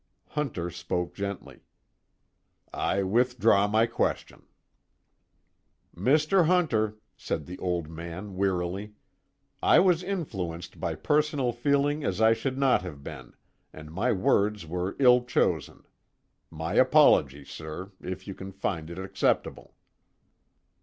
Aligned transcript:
Hunter 0.29 0.71
spoke 0.71 1.13
gently: 1.13 1.61
"I 2.73 3.03
withdraw 3.03 3.67
my 3.67 3.85
question." 3.85 4.47
"Mr. 5.95 6.47
Hunter," 6.47 6.97
said 7.15 7.45
the 7.45 7.59
Old 7.59 7.87
Man 7.87 8.35
wearily, 8.35 8.95
"I 9.61 9.77
was 9.79 10.01
influenced 10.01 10.79
by 10.79 10.95
personal 10.95 11.51
feeling 11.53 12.03
as 12.03 12.19
I 12.19 12.33
should 12.33 12.57
not 12.57 12.81
have 12.81 13.03
been, 13.03 13.35
and 13.71 13.91
my 13.93 14.11
words 14.11 14.65
were 14.65 14.95
ill 14.97 15.23
chosen. 15.23 15.83
My 16.49 16.73
apology, 16.73 17.45
sir, 17.45 17.91
if 18.01 18.27
you 18.27 18.33
can 18.33 18.51
find 18.51 18.89
it 18.89 18.97
acceptable." 18.97 19.75